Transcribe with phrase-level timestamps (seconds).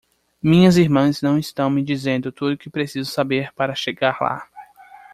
[0.41, 4.49] Minhas irmãs não estão me dizendo tudo o que preciso saber para chegar lá.